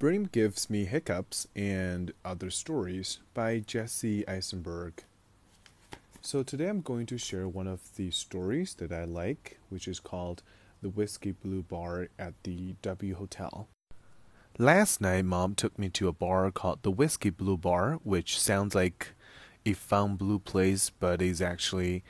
[0.00, 5.04] Bream Gives Me Hiccups and Other Stories by Jesse Eisenberg.
[6.22, 10.00] So, today I'm going to share one of the stories that I like, which is
[10.00, 10.42] called
[10.80, 13.68] The Whiskey Blue Bar at the W Hotel.
[14.56, 18.74] Last night, mom took me to a bar called the Whiskey Blue Bar, which sounds
[18.74, 19.08] like
[19.66, 22.04] a fun blue place, but is actually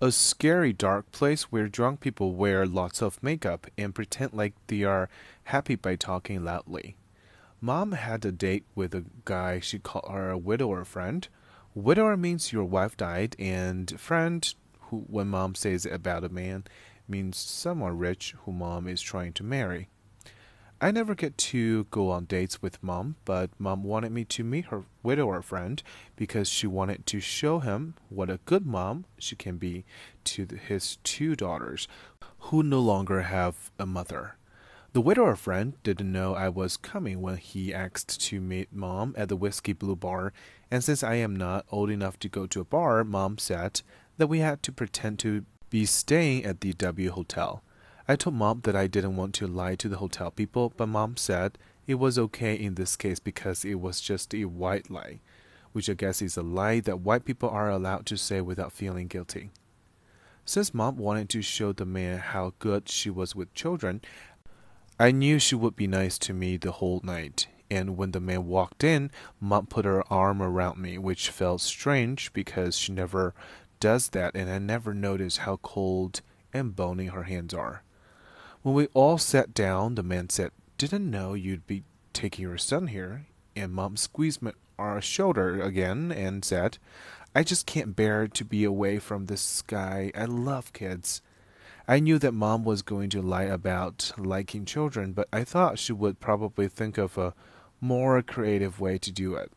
[0.00, 4.84] a scary dark place where drunk people wear lots of makeup and pretend like they
[4.84, 5.08] are
[5.46, 6.94] happy by talking loudly.
[7.64, 11.28] Mom had a date with a guy she called her a widower friend.
[11.74, 16.64] Widower means your wife died, and friend, who when mom says about a man,
[17.06, 19.88] means someone rich who mom is trying to marry.
[20.80, 24.64] I never get to go on dates with mom, but mom wanted me to meet
[24.66, 25.80] her widower friend
[26.16, 29.84] because she wanted to show him what a good mom she can be
[30.24, 31.86] to his two daughters
[32.40, 34.34] who no longer have a mother.
[34.94, 39.30] The widower friend didn't know I was coming when he asked to meet mom at
[39.30, 40.34] the Whiskey Blue Bar,
[40.70, 43.80] and since I am not old enough to go to a bar, mom said
[44.18, 47.62] that we had to pretend to be staying at the W Hotel.
[48.06, 51.16] I told mom that I didn't want to lie to the hotel people, but mom
[51.16, 55.20] said it was okay in this case because it was just a white lie,
[55.72, 59.06] which I guess is a lie that white people are allowed to say without feeling
[59.06, 59.52] guilty.
[60.44, 64.02] Since mom wanted to show the man how good she was with children,
[64.98, 68.46] I knew she would be nice to me the whole night, and when the man
[68.46, 73.34] walked in, Mom put her arm around me, which felt strange because she never
[73.80, 76.20] does that, and I never noticed how cold
[76.52, 77.82] and bony her hands are.
[78.62, 81.82] When we all sat down, the man said, Didn't know you'd be
[82.12, 83.26] taking your son here.
[83.56, 86.78] And Mom squeezed my our shoulder again and said,
[87.34, 90.10] I just can't bear to be away from this guy.
[90.14, 91.22] I love kids.
[91.92, 95.92] I knew that mom was going to lie about liking children, but I thought she
[95.92, 97.34] would probably think of a
[97.82, 99.52] more creative way to do it.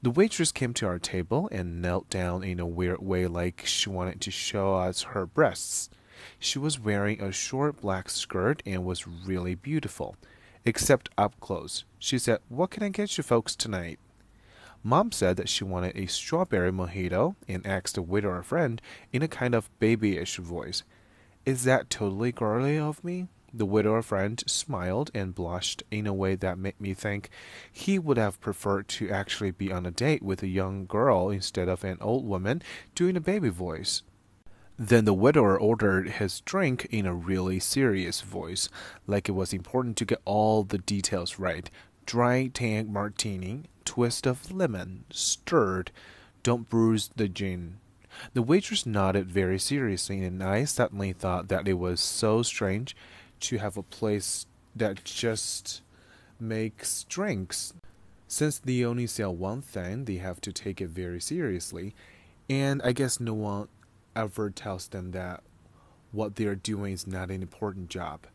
[0.00, 3.88] The waitress came to our table and knelt down in a weird way, like she
[3.88, 5.90] wanted to show us her breasts.
[6.38, 10.14] She was wearing a short black skirt and was really beautiful,
[10.64, 11.84] except up close.
[11.98, 13.98] She said, What can I get you folks tonight?
[14.84, 18.80] Mom said that she wanted a strawberry mojito and asked a waiter or friend
[19.12, 20.84] in a kind of babyish voice.
[21.46, 23.28] Is that totally girly of me?
[23.54, 27.30] The widower friend smiled and blushed in a way that made me think
[27.72, 31.68] he would have preferred to actually be on a date with a young girl instead
[31.68, 32.62] of an old woman
[32.96, 34.02] doing a baby voice.
[34.76, 38.68] Then the widower ordered his drink in a really serious voice,
[39.06, 41.70] like it was important to get all the details right.
[42.06, 45.92] Dry tang martini, twist of lemon, stirred,
[46.42, 47.78] don't bruise the gin.
[48.34, 52.96] The waitress nodded very seriously, and I suddenly thought that it was so strange
[53.40, 55.82] to have a place that just
[56.40, 57.72] makes drinks.
[58.28, 61.94] Since they only sell one thing, they have to take it very seriously.
[62.48, 63.68] And I guess no one
[64.14, 65.42] ever tells them that
[66.12, 68.26] what they're doing is not an important job.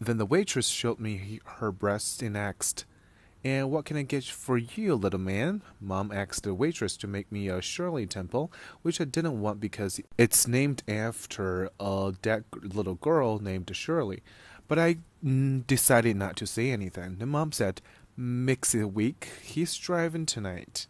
[0.00, 2.84] Then the waitress showed me her breasts and asked,
[3.46, 5.62] and what can I get for you, little man?
[5.80, 8.50] Mom asked the waitress to make me a Shirley Temple,
[8.82, 14.24] which I didn't want because it's named after a dead little girl named Shirley.
[14.66, 17.18] But I mm, decided not to say anything.
[17.18, 17.80] The mom said,
[18.16, 20.88] Mix it weak, he's driving tonight.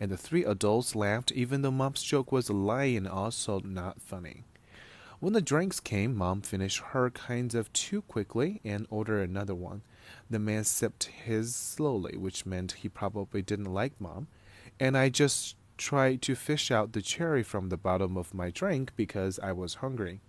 [0.00, 4.00] And the three adults laughed, even though mom's joke was a lie and also not
[4.00, 4.44] funny.
[5.20, 9.82] When the drinks came, mom finished her kinds of too quickly and ordered another one.
[10.30, 14.28] The man sipped his slowly, which meant he probably didn't like Mom,
[14.78, 18.92] and I just tried to fish out the cherry from the bottom of my drink
[18.94, 20.20] because I was hungry.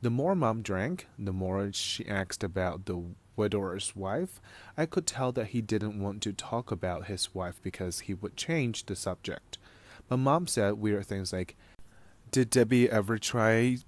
[0.00, 3.02] The more Mom drank, the more she asked about the
[3.36, 4.40] widower's wife.
[4.76, 8.36] I could tell that he didn't want to talk about his wife because he would
[8.36, 9.58] change the subject.
[10.08, 11.56] But Mom said weird things like,
[12.30, 13.78] Did Debbie ever try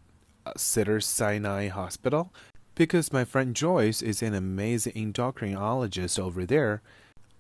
[0.57, 2.33] Cedars-Sinai Hospital?
[2.75, 6.83] Because my friend Joyce is an amazing endocrinologist over there,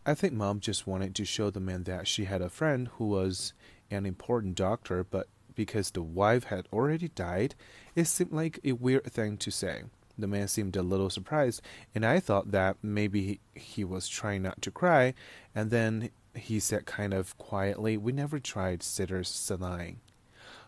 [0.06, 3.08] I think mom just wanted to show the man that she had a friend who
[3.08, 3.52] was
[3.90, 7.54] an important doctor, but because the wife had already died,
[7.94, 9.82] it seemed like a weird thing to say.
[10.18, 11.60] The man seemed a little surprised,
[11.94, 15.14] and I thought that maybe he was trying not to cry,
[15.54, 19.92] and then he said kind of quietly, We never tried Cedars-Sinai.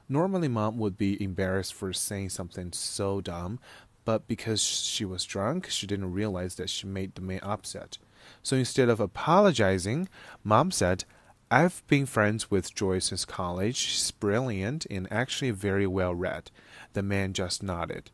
[0.08, 3.58] Normally, mom would be embarrassed for saying something so dumb,
[4.04, 7.98] but because she was drunk, she didn't realize that she made the man upset.
[8.42, 10.08] So instead of apologizing,
[10.42, 11.04] mom said,
[11.50, 13.76] I've been friends with Joyce since college.
[13.76, 16.50] She's brilliant and actually very well read.
[16.92, 18.10] The man just nodded.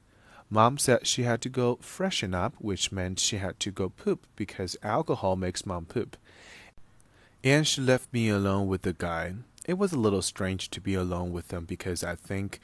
[0.51, 4.27] Mom said she had to go freshen up, which meant she had to go poop
[4.37, 6.17] because alcohol makes mom poop.
[7.43, 9.35] And she left me alone with the guy.
[9.67, 12.61] It was a little strange to be alone with him because I think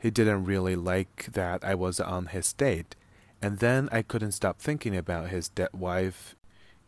[0.00, 2.96] he didn't really like that I was on his date.
[3.42, 6.34] And then I couldn't stop thinking about his dead wife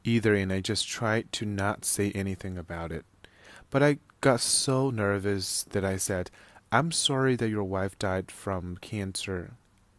[0.05, 3.05] either, and I just tried to not say anything about it.
[3.69, 6.31] But I got so nervous that I said,
[6.73, 9.53] I'm sorry that your wife died from cancer.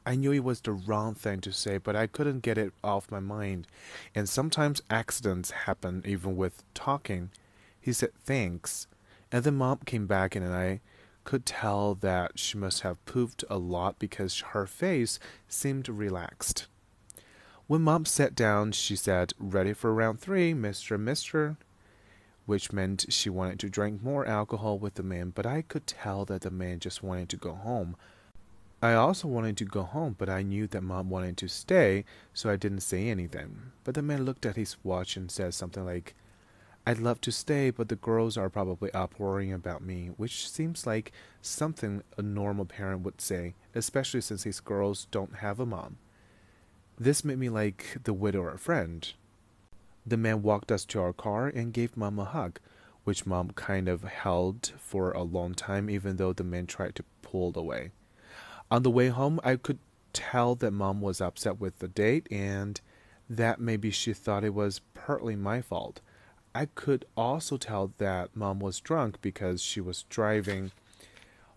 [0.05, 3.11] I knew it was the wrong thing to say, but I couldn't get it off
[3.11, 3.67] my mind.
[4.15, 7.29] And sometimes accidents happen even with talking.
[7.79, 8.87] He said thanks.
[9.31, 10.81] And then mom came back in, and I
[11.23, 15.19] could tell that she must have pooped a lot because her face
[15.49, 16.67] seemed relaxed.
[17.67, 20.97] When mom sat down, she said, Ready for round three, Mr.
[20.97, 21.57] Mister?
[22.45, 26.23] Which meant she wanted to drink more alcohol with the man, but I could tell
[26.25, 27.97] that the man just wanted to go home.
[28.81, 32.49] I also wanted to go home, but I knew that mom wanted to stay, so
[32.49, 33.73] I didn't say anything.
[33.83, 36.15] But the man looked at his watch and said something like,
[36.87, 40.87] I'd love to stay, but the girls are probably up worrying about me, which seems
[40.87, 41.11] like
[41.41, 45.97] something a normal parent would say, especially since these girls don't have a mom.
[46.97, 49.11] This made me like the widower friend.
[50.05, 52.57] The man walked us to our car and gave mom a hug,
[53.03, 57.03] which mom kind of held for a long time, even though the man tried to
[57.21, 57.91] pull away.
[58.71, 59.79] On the way home, I could
[60.13, 62.79] tell that mom was upset with the date and
[63.29, 65.99] that maybe she thought it was partly my fault.
[66.57, 70.71] I could also tell that mom was drunk because she was driving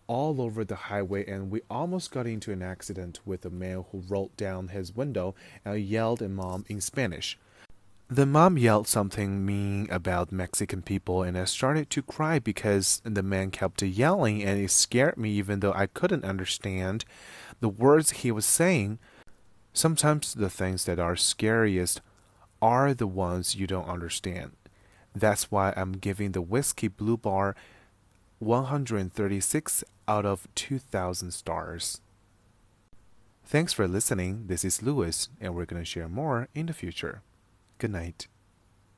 [0.05, 4.03] all over the highway and we almost got into an accident with a man who
[4.07, 5.33] rolled down his window
[5.65, 7.39] and yelled at mom in Spanish.
[8.09, 13.23] The mom yelled something mean about Mexican people, and I started to cry because the
[13.23, 17.05] man kept yelling, and it scared me even though I couldn't understand
[17.59, 18.99] the words he was saying.
[19.73, 22.01] Sometimes the things that are scariest
[22.61, 24.51] are the ones you don't understand.
[25.13, 27.55] That's why I'm giving the Whiskey Blue Bar
[28.39, 32.01] 136 out of 2,000 stars.
[33.45, 34.47] Thanks for listening.
[34.47, 37.21] This is Louis, and we're going to share more in the future.
[37.77, 38.27] Good night.